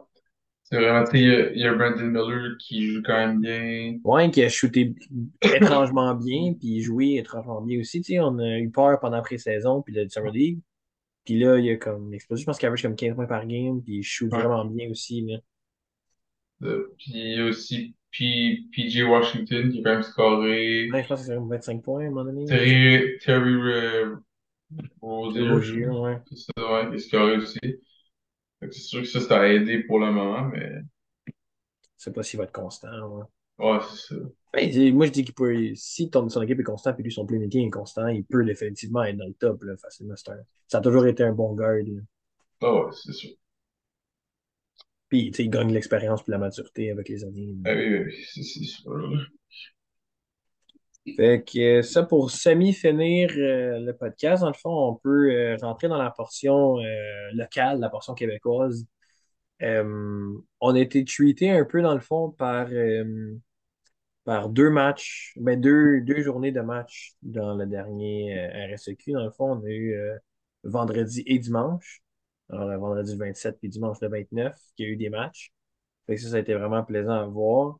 [0.71, 1.19] C'est vraiment, tu sais,
[1.53, 3.97] il y a- y Brandon Miller qui joue quand même bien.
[4.03, 4.93] Ouais, qui a shooté
[5.41, 8.01] étrangement bien, puis joué étrangement bien aussi.
[8.01, 10.59] Tu sais, on a eu peur pendant la pré-saison, puis le Summer League.
[11.25, 12.41] Puis là, il a comme explosé.
[12.41, 14.39] Je pense qu'il average comme 15 points par game, puis il shoot Ouais.
[14.39, 15.21] vraiment bien aussi.
[15.21, 15.37] Là.
[16.63, 20.89] Euh, Puis il y a aussi P- PJ Washington qui a quand même scoré.
[20.91, 22.45] Ouais, je pense que c'est comme 25 points à un moment donné.
[22.45, 24.15] Terry, Terry euh,
[25.01, 26.17] Rozier, Rozier, ouais.
[26.29, 27.59] c'est ça, ouais, qui a scoré aussi.
[28.61, 30.81] C'est sûr que ça, ça a aidé pour le moment, mais
[31.97, 32.89] Je sais pas s'il va être constant.
[32.89, 33.25] Ouais.
[33.59, 34.21] ouais, c'est ça.
[34.53, 35.75] Ben, moi, je dis qu'il peut.
[35.75, 39.03] Si ton, son équipe est constant, puis lui, son playmaking est constant, il peut définitivement
[39.03, 40.15] être dans le top, là, facilement.
[40.15, 41.83] Ça a toujours été un bon guard.
[42.61, 43.31] Ah ouais, c'est sûr.
[45.07, 47.55] Puis, tu sais, il gagne l'expérience puis la maturité avec les années.
[47.65, 48.91] Ah oui, oui, c'est sûr.
[51.15, 55.57] Fait que euh, ça, pour semi-finir euh, le podcast, dans le fond, on peut euh,
[55.61, 56.77] rentrer dans la portion
[57.33, 58.85] locale, la portion québécoise.
[59.61, 62.69] On a été treaté un peu, dans le fond, par,
[64.23, 69.13] par deux matchs, ben deux, deux journées de match dans le dernier RSEQ.
[69.13, 69.95] Dans le fond, on a eu
[70.63, 72.01] vendredi et dimanche.
[72.49, 75.51] Alors, vendredi le 27 puis dimanche le 29, qu'il y a eu des matchs.
[76.07, 77.79] Fait que ça, ça a été vraiment plaisant à voir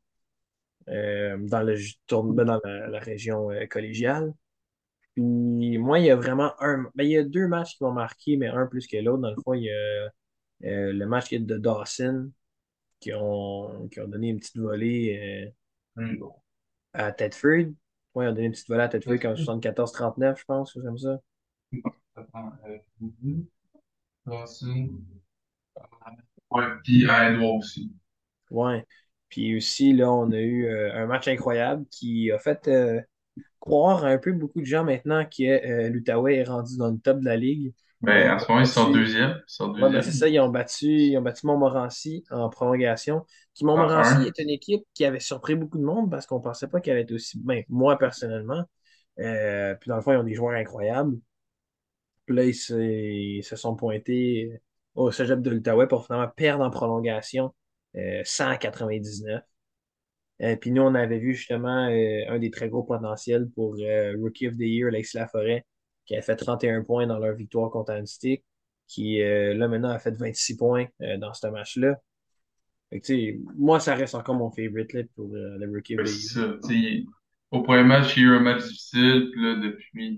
[0.87, 1.75] dans, le,
[2.07, 4.33] tourne- ben, dans la, la région euh, collégiale.
[5.15, 6.83] Puis moi, il y a vraiment un.
[6.95, 9.21] Ben, il y a deux matchs qui m'ont marqué, mais un plus que l'autre.
[9.21, 9.75] Dans le fond, il y a
[10.65, 12.31] euh, le match de Dawson
[12.99, 15.53] qui ont, qui ont donné une petite volée
[15.97, 16.33] euh, bon.
[16.93, 17.73] à Tedford.
[18.15, 20.97] Ouais, ils ont donné une petite volée à Tedford comme 74-39, je pense, ou comme
[20.97, 21.19] ça.
[22.65, 22.77] Euh.
[26.51, 27.91] Ouais, puis à Edouard aussi.
[28.51, 28.85] Ouais.
[29.29, 33.01] Puis aussi, là, on a eu euh, un match incroyable qui a fait euh,
[33.59, 37.19] croire un peu beaucoup de gens maintenant que euh, l'Outaouais est rendu dans le top
[37.19, 37.73] de la ligue.
[38.01, 39.41] Ben, Euh, en ce moment, ils sont battu- deuxième.
[39.81, 43.25] Ouais, ben c'est ça, ils ont battu, ils ont battu Montmorency en prolongation.
[43.61, 46.93] Montmorency est une équipe qui avait surpris beaucoup de monde parce qu'on pensait pas qu'elle
[46.93, 47.61] allait être aussi bien.
[47.69, 48.63] Moi, personnellement.
[49.17, 51.17] Puis dans le fond, ils ont des joueurs incroyables.
[52.25, 54.61] Puis là, ils se, ils se sont pointés
[54.95, 57.53] au Cégep de l'Outaouais pour finalement perdre en prolongation
[57.95, 59.41] euh, 199.
[60.41, 64.13] Euh, puis nous, on avait vu justement euh, un des très gros potentiels pour euh,
[64.19, 65.65] Rookie of the Year, Alexis Laforêt,
[66.06, 68.43] qui a fait 31 points dans leur victoire contre Anstick,
[68.88, 71.99] qui euh, là maintenant a fait 26 points euh, dans ce match-là.
[73.58, 77.04] Moi, ça reste encore mon favorite là, pour euh, le Rookie of the Year.
[77.52, 80.17] au premier match, il y a eu un match difficile, puis là, depuis,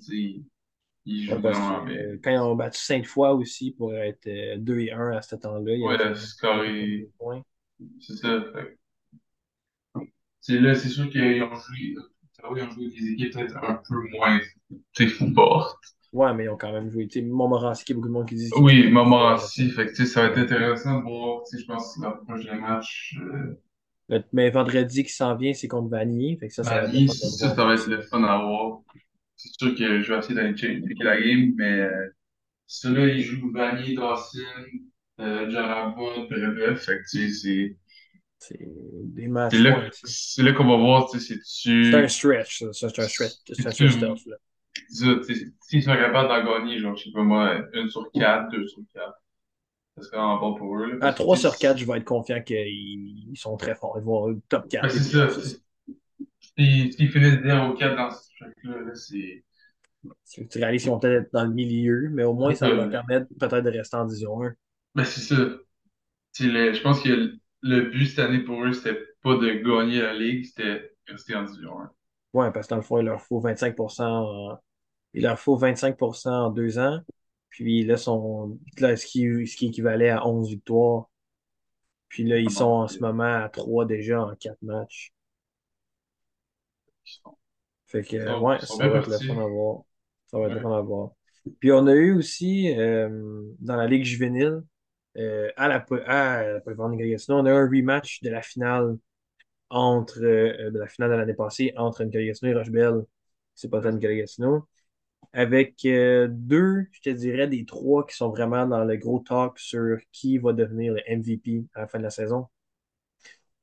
[1.06, 1.96] il joue vraiment bien.
[1.98, 5.22] euh, quand ils ont battu 5 fois aussi pour être euh, 2 et 1 à
[5.22, 6.14] ce temps-là, il y avait Ouais,
[6.54, 7.42] 22 est- points.
[8.00, 8.42] C'est ça.
[8.54, 8.78] Fait.
[9.96, 10.02] que,
[10.40, 11.96] C'est là, c'est sûr qu'ils ont joué,
[12.56, 14.40] ils ont joué des équipes peut-être un peu moins,
[14.94, 15.80] tu sais, fortes.
[16.14, 17.08] Ouais, mais ils ont quand même joué.
[17.08, 19.92] Tu sais, Montmorency, il y a beaucoup de monde qui dit Oui, Montmorency, fait que,
[19.92, 22.56] tu sais, ça va être intéressant de voir, tu sais, je pense que le prochain
[22.60, 23.62] match, euh,
[24.10, 26.38] Le- Mais vendredi qui s'en vient, c'est contre Vanier.
[26.38, 27.56] Fait que ça, ça va être Mali, le fun de ça, voir.
[27.56, 28.82] ça va être le fun à voir.
[29.36, 32.10] C'est sûr que je vais essayer d'aller checker checker la game, mais euh,
[32.68, 34.40] ceux-là, ils jouent Vanier, Dawson,
[35.20, 37.78] euh, Jarabot, Brebeuf, fait que, tu sais, c'est
[38.40, 39.52] C'est des matchs.
[39.52, 42.74] c'est là, c'est c'est là qu'on va voir, tu sais, si c'est un stretch, ça.
[42.74, 43.34] C'est un stretch.
[43.46, 44.14] C'est un stretch là.
[44.90, 48.82] s'ils sont capables d'en gagner, genre, je sais pas moi, une sur quatre, deux sur
[48.94, 49.22] quatre,
[49.98, 51.78] ça serait vraiment bon pour eux, là, À parce que, 3 tu sais, sur 4,
[51.78, 52.58] je vais être confiant qu'ils
[53.30, 53.96] ils sont très forts.
[54.00, 54.82] Ils vont avoir le top 4.
[54.84, 55.28] ben, c'est ça,
[56.58, 59.44] s'ils finissent bien au quatre dans ce truc-là, là, c'est,
[60.50, 62.90] Tu réalises qu'ils vont peut-être être dans le milieu, mais au moins, ça va leur
[62.90, 64.54] permettre peut-être de rester en division 1.
[64.96, 65.36] Ben, c'est ça.
[66.40, 70.02] Le- je pense que le, le but cette année pour eux, c'était pas de gagner
[70.02, 71.92] la ligue, c'était rester en division 1.
[72.34, 74.06] Ouais, parce que dans le fond, il leur faut 25%.
[74.54, 74.60] en-
[75.14, 77.02] Il leur faut 25% en deux ans.
[77.50, 77.96] Puis là,
[78.80, 79.48] là ce, qui...
[79.48, 81.10] ce qui équivalait à 11 victoires.
[82.10, 85.12] Puis là, ils sont en ce moment à 3 déjà en 4 matchs.
[87.88, 89.28] Fait que, Ils sont- ouais, ils sont ça bien va être le partis.
[89.28, 89.82] fun à voir.
[90.28, 90.62] Ça va être le Ouais.
[90.62, 91.12] fun à voir.
[91.60, 93.10] Puis on a eu aussi, euh,
[93.60, 94.62] dans la Ligue juvénile,
[95.16, 96.62] à la, à la
[97.30, 98.98] on a un rematch de la finale
[99.72, 103.06] entre euh, la finale de l'année passée entre Nicolas et Rochebelle.
[103.56, 104.26] C'est pas tant Nicolas.
[105.34, 109.60] Avec euh, deux, je te dirais, des trois qui sont vraiment dans le gros talk
[109.60, 112.48] sur qui va devenir le MVP à la fin de la saison.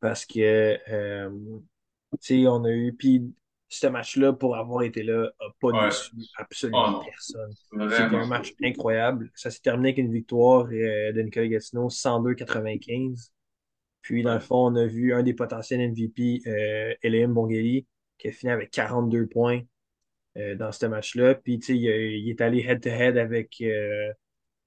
[0.00, 1.30] Parce que, euh,
[2.12, 2.92] tu sais, on a eu.
[2.94, 3.34] Puis,
[3.68, 5.88] ce match-là, pour avoir été là, n'a pas Ouais.
[5.88, 7.52] déçu absolument Oh, personne.
[7.52, 9.31] C'était un match incroyable.
[9.35, 13.31] Ça s'est terminé avec une victoire euh, de Nicolas Gatineau, 102-95.
[14.00, 18.33] Puis, dans le fond, on a vu un des potentiels MVP, euh, Bongeli, qui a
[18.33, 19.61] fini avec 42 points
[20.38, 21.35] euh, dans ce match-là.
[21.35, 24.11] Puis, tu sais, il, est allé head-to-head avec euh,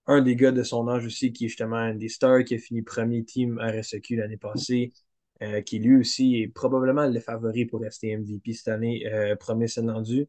[0.05, 2.83] un des gars de son âge aussi, qui est justement Andy Starr, qui a fini
[2.83, 4.93] premier team RSEQ l'année passée,
[5.41, 9.67] euh, qui lui aussi est probablement le favori pour rester MVP cette année, euh, premier
[9.67, 10.27] Senlandu,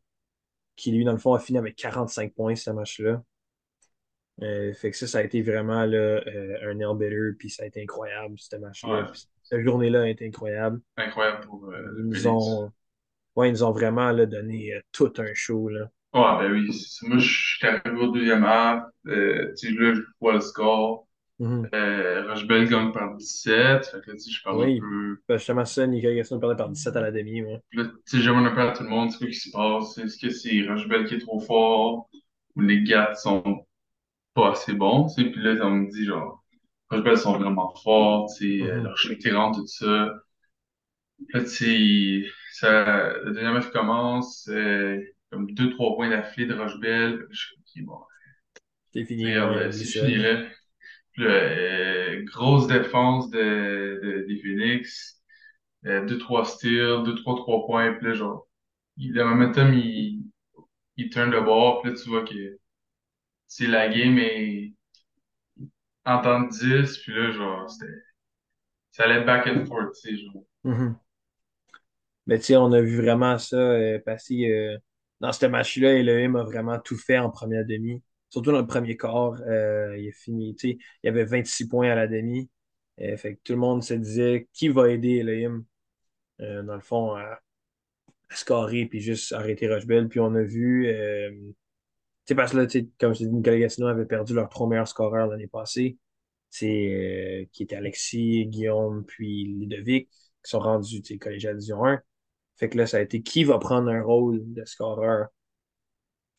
[0.74, 3.22] qui lui, dans le fond, a fini avec 45 points ce match-là.
[4.40, 7.64] Euh, fait que ça, ça a été vraiment là, euh, un nail biter, puis ça
[7.64, 9.02] a été incroyable, ce match-là.
[9.02, 9.18] Ouais.
[9.42, 10.80] Cette journée-là a été incroyable.
[10.96, 12.72] Incroyable pour Ils nous ont,
[13.36, 15.68] ouais, ils nous ont vraiment là, donné tout un show.
[15.68, 15.90] Là.
[16.14, 16.70] Ouais, ben oui.
[17.02, 18.84] Moi, je suis arrivé au deuxième half.
[19.04, 19.12] Tu
[19.56, 21.06] sais, là, je vois le score.
[21.42, 21.68] Mhm.
[21.74, 23.86] Euh, Rochebelle gagne par 17.
[23.86, 24.78] Fait que là, je parle Oui.
[24.78, 25.16] un peu.
[25.28, 27.42] Ben, justement, ça, Nicolas Gaston perdait par 17 à la demi.
[27.42, 27.60] Ouais.
[27.72, 29.10] Là, tu sais, j'aimerais à tout le monde.
[29.10, 29.98] C'est quoi qui se passe?
[29.98, 32.08] Est-ce que c'est Rochebelle qui est trop fort?
[32.54, 33.66] Ou les gars sont
[34.34, 35.08] pas assez bons?
[35.16, 36.44] Puis là, on me dit, genre,
[36.90, 38.30] Rochebelle sont vraiment forts.
[38.38, 38.84] Tu sais, euh, Mhm.
[38.84, 40.10] leur tirant, tout ça.
[41.34, 44.48] Là, tu sais, ça, le deuxième match commence.
[44.48, 45.00] Euh,
[45.30, 47.26] comme deux, trois points d'affilée de Rochebelle.
[47.30, 47.98] Je suis bon.
[48.92, 49.26] C'est fini.
[49.26, 50.42] Regarde, ouais, oublie c'est fini là.
[51.20, 55.22] Euh, grosse défense de, de- des Phoenix.
[55.86, 57.94] Euh, deux, trois steals, deux, trois, trois points.
[57.94, 58.48] Puis là, genre,
[58.96, 60.24] il, le momentum, il,
[60.98, 61.82] il turn de bord.
[61.82, 62.58] Puis là, tu vois que
[63.48, 64.74] c'est la game est
[66.04, 66.98] en temps de 10.
[66.98, 67.92] Puis là, genre, c'était,
[68.92, 70.44] ça allait back and forth, tu sais, genre.
[70.64, 71.00] Mhm.
[72.26, 74.78] Mais tu sais, on a vu vraiment ça euh, passer euh,
[75.20, 75.94] dans ce match-là.
[75.94, 78.02] Elohim a vraiment tout fait en première demi.
[78.32, 79.34] Surtout dans le premier quart.
[79.46, 82.50] euh, il a fini, il y avait 26 points à la demi.
[83.00, 85.64] Euh, fait que tout le monde se disait qui va aider Elohim,
[86.40, 87.40] euh, dans le fond, à,
[88.30, 90.08] à scorer puis juste arrêter Rochebelle?
[90.08, 90.88] Puis on a vu,
[92.26, 92.66] sais, parce que là,
[92.98, 95.98] comme je t'ai dit, Nicolas Gatineau avait perdu leurs trois meilleurs scoreurs l'année passée.
[96.50, 102.00] Qui étaient Alexis, Guillaume, puis Ludovic, qui sont rendus, collégial Division 1.
[102.56, 105.28] Fait que là, ça a été qui va prendre un rôle de scoreur?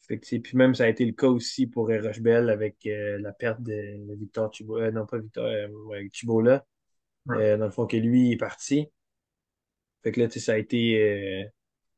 [0.08, 3.62] Fait puis même, ça a été le cas aussi pour Rochebelle avec euh, la perte
[3.62, 6.10] de, Victor Thibault, euh, non pas Victor, euh, ouais,
[7.26, 7.38] Ouais.
[7.54, 8.90] euh, dans le fond, que lui est parti.
[10.04, 11.44] Fait que là, tu sais, ça a été, euh,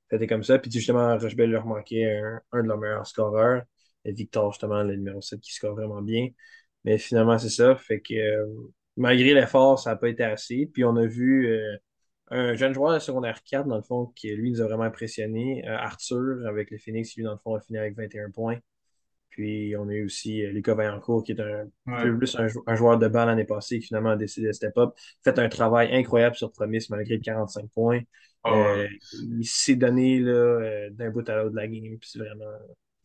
[0.10, 0.60] ça a été comme ça.
[0.60, 3.64] Puis justement, Rochebelle leur manquait un, un de leurs meilleurs scoreurs.
[4.06, 6.30] Et Victor, justement, le numéro 7 qui score vraiment bien.
[6.84, 7.76] Mais finalement, c'est ça.
[7.76, 8.14] Fait que
[8.98, 10.70] malgré l'effort, ça n'a pas été assez.
[10.74, 11.78] Puis on a vu euh,
[12.32, 15.68] un jeune joueur de secondaire 4, dans le fond, qui lui nous a vraiment impressionné.
[15.68, 18.58] Euh, Arthur, avec le Phoenix, lui, dans le fond, a fini avec 21 points.
[19.30, 22.04] Puis on a eu aussi euh, Lucas Vaillancourt, qui est un Ouais.
[22.04, 24.52] peu plus un, jou- un joueur de balle l'année passée, qui finalement a décidé de
[24.54, 24.94] step up.
[25.24, 28.02] Fait un travail incroyable sur Promise, malgré 45 points.
[28.44, 28.88] Ah Euh,
[29.40, 31.98] il s'est donné d'un bout à l'autre de la game.
[32.00, 32.46] Puis c'est vraiment.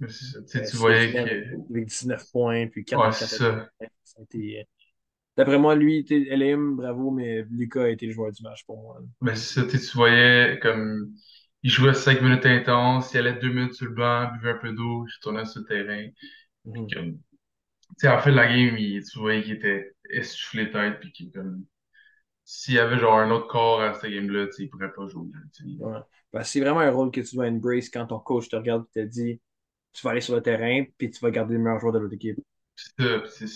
[0.01, 3.69] Tu sais, euh, tu c'est voyais que, avec 19 points, puis 4 ouais, ça.
[4.19, 4.67] a été,
[5.41, 9.01] D'après moi, lui, LM, bravo, mais Lucas a été le joueur du match pour moi.
[9.23, 11.15] Mais ça, tu voyais comme
[11.63, 14.71] il jouait cinq minutes intenses, il allait deux minutes sur le banc, buvait un peu
[14.73, 16.09] d'eau, il retournait sur le terrain.
[16.67, 17.19] Comme, tu
[17.97, 21.11] sais, à la fin de la game, il, tu voyais qu'il était essoufflé tête, puis
[21.11, 21.65] qu'il comme
[22.45, 25.31] s'il y avait genre un autre corps à cette game-là, il pourrait pas jouer.
[25.79, 26.01] Ouais.
[26.35, 29.01] Que c'est vraiment un rôle que tu dois embrace quand ton coach te regarde et
[29.01, 29.41] te dit
[29.95, 32.15] tu vas aller sur le terrain, puis tu vas garder le meilleur joueur de l'autre
[32.15, 32.39] équipe.
[32.77, 33.49] C'est ça, puis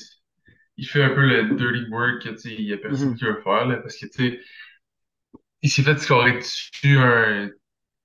[0.77, 3.17] il fait un peu le dirty work que tu sais, il y a personne Mhm.
[3.17, 4.41] qui veut faire là, parce que tu sais,
[5.63, 7.51] il s'est fait scorer dessus un,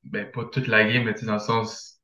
[0.04, 2.02] ben pas toute la game, mais tu sais dans le sens,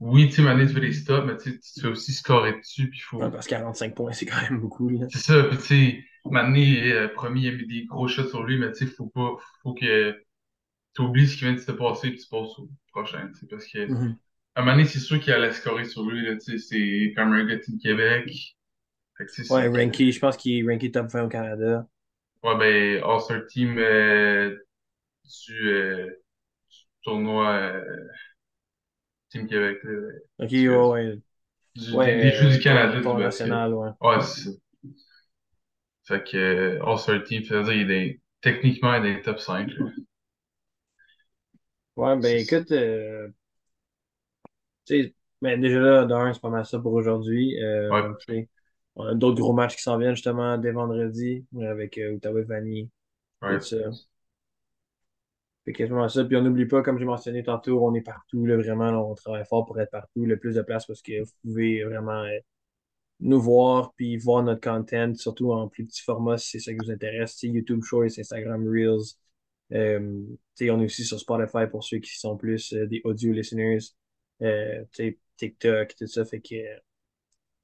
[0.00, 2.54] oui, tu sais, Mané, tu fais des stops, mais tu sais, tu fais aussi scorer
[2.58, 4.88] dessus, puis faut Ouais, parce que 45 points, c'est quand même beaucoup.
[4.88, 5.06] Là.
[5.10, 8.42] C'est ça, puis tu sais, Mané, euh, promis, il a mis des gros shots sur
[8.44, 10.12] lui, mais tu sais, faut pas, faut que
[10.94, 13.46] tu oublies ce qui vient de se passer, puis tu passes au prochain, tu sais,
[13.48, 14.18] parce que Mhm.
[14.56, 17.44] à Mané, c'est sûr qu'il allait scorer sur lui, là, tu sais, c'est comme un
[17.46, 18.26] gars de Team Québec.
[18.26, 18.56] Fait que, tu sais,
[19.50, 21.86] Ouais, ranké, je pense qu'il est ranké top 20 au Canada.
[22.42, 24.56] Ouais, ben, All-Star Team euh,
[25.46, 26.06] du, euh,
[26.70, 28.08] du tournoi euh,
[29.30, 29.92] Team Québec, là,
[30.38, 31.18] Ok, Du- ouais, ouais.
[31.76, 33.90] du- Ouais, des, des Jeux du Canada, du national, ouais.
[34.00, 34.50] Ouais, c'est ça.
[36.08, 39.86] Fait que All-Star Team, ça veut dire qu'il est techniquement il est top 5, là.
[41.96, 43.28] Ouais, ben écoute, euh,
[44.86, 47.56] tu sais, ben, déjà là, d'un, c'est pas mal ça pour aujourd'hui.
[47.90, 48.02] Ouais.
[48.98, 52.88] On a d'autres gros matchs qui s'en viennent justement dès vendredi avec euh, Ottawa Vanier,
[53.42, 53.58] Ouais.
[53.58, 53.76] tout ça.
[55.64, 56.24] Fait quasiment ça.
[56.24, 59.14] Puis on n'oublie pas, comme j'ai mentionné tantôt, on est partout, là, vraiment, là, on
[59.14, 62.38] travaille fort pour être partout, le plus de place parce que vous pouvez vraiment euh,
[63.20, 66.78] nous voir puis voir notre content, surtout en plus petit format si c'est ça qui
[66.84, 67.42] vous intéresse.
[67.42, 69.14] YouTube Shorts, Instagram Reels.
[69.72, 70.22] Euh,
[70.62, 73.78] on est aussi sur Spotify pour ceux qui sont plus euh, des audio listeners.
[74.42, 74.84] Euh,
[75.36, 76.24] TikTok, tout ça.
[76.24, 76.54] Fait que,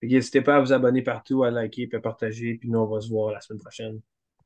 [0.07, 2.55] n'hésitez pas à vous abonner partout, à liker, à partager.
[2.55, 4.01] Puis nous, on va se voir la semaine prochaine.